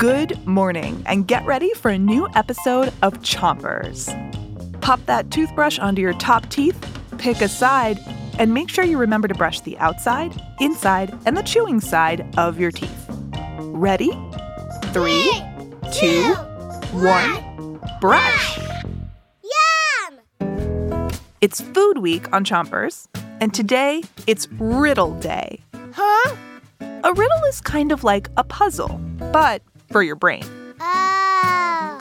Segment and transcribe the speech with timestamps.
[0.00, 4.08] Good morning, and get ready for a new episode of Chompers.
[4.80, 6.74] Pop that toothbrush onto your top teeth,
[7.18, 7.98] pick a side,
[8.38, 12.58] and make sure you remember to brush the outside, inside, and the chewing side of
[12.58, 13.10] your teeth.
[13.58, 14.10] Ready?
[14.84, 15.30] Three,
[15.92, 16.32] two,
[16.92, 18.58] one, brush!
[20.40, 21.10] Yum!
[21.42, 23.06] It's Food Week on Chompers,
[23.42, 25.60] and today it's Riddle Day.
[25.92, 26.36] Huh?
[26.80, 28.98] A riddle is kind of like a puzzle,
[29.32, 30.44] but for your brain.
[30.80, 32.00] Oh.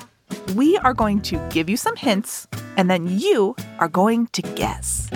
[0.55, 5.09] We are going to give you some hints, and then you are going to guess.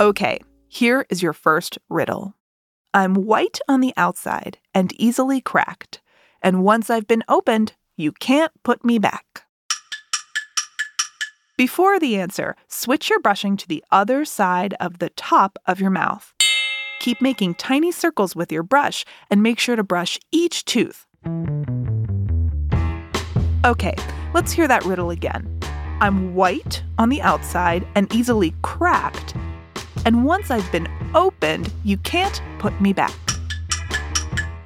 [0.00, 2.34] Okay, here is your first riddle.
[2.92, 6.00] I'm white on the outside and easily cracked,
[6.42, 9.44] and once I've been opened, you can't put me back.
[11.56, 15.90] Before the answer, switch your brushing to the other side of the top of your
[15.90, 16.33] mouth.
[17.04, 21.04] Keep making tiny circles with your brush and make sure to brush each tooth.
[23.62, 23.94] Okay,
[24.32, 25.60] let's hear that riddle again.
[26.00, 29.34] I'm white on the outside and easily cracked,
[30.06, 33.12] and once I've been opened, you can't put me back.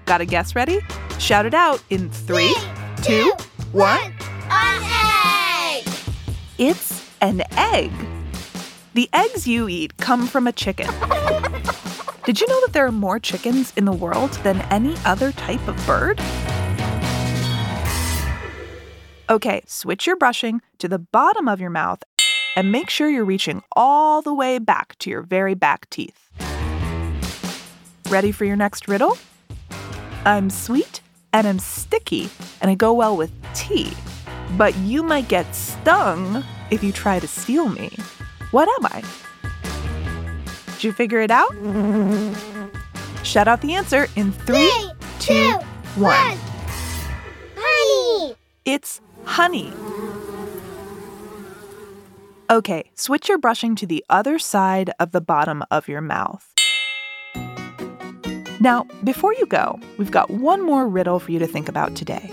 [0.04, 0.78] Got a guess ready?
[1.18, 2.54] Shout it out in three,
[3.02, 3.32] two,
[3.72, 4.14] one.
[4.48, 5.92] An egg!
[6.56, 7.90] It's an egg.
[8.94, 10.88] The eggs you eat come from a chicken.
[12.28, 15.66] Did you know that there are more chickens in the world than any other type
[15.66, 16.20] of bird?
[19.30, 22.04] Okay, switch your brushing to the bottom of your mouth
[22.54, 26.28] and make sure you're reaching all the way back to your very back teeth.
[28.10, 29.16] Ready for your next riddle?
[30.26, 31.00] I'm sweet
[31.32, 32.28] and I'm sticky
[32.60, 33.90] and I go well with tea.
[34.58, 37.88] But you might get stung if you try to steal me.
[38.50, 39.27] What am I?
[40.78, 41.50] Did you figure it out?
[43.24, 44.70] Shout out the answer in three,
[45.18, 45.50] two,
[45.96, 46.38] one.
[47.56, 48.36] Honey!
[48.64, 49.72] It's honey.
[52.48, 56.54] Okay, switch your brushing to the other side of the bottom of your mouth.
[58.60, 62.30] Now, before you go, we've got one more riddle for you to think about today.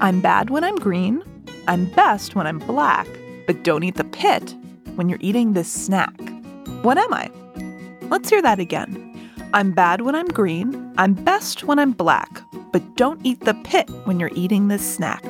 [0.00, 1.22] I'm bad when I'm green,
[1.68, 3.06] I'm best when I'm black,
[3.46, 4.56] but don't eat the pit
[4.96, 6.10] when you're eating this snack.
[6.82, 7.30] What am I?
[8.02, 9.12] Let's hear that again.
[9.52, 13.88] I'm bad when I'm green, I'm best when I'm black, but don't eat the pit
[14.04, 15.22] when you're eating this snack.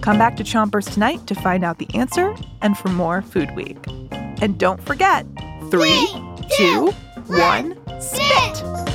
[0.00, 3.78] Come back to Chompers tonight to find out the answer and for more Food Week.
[4.40, 5.26] And don't forget
[5.70, 6.08] three,
[6.56, 6.90] two,
[7.26, 8.91] one, spit!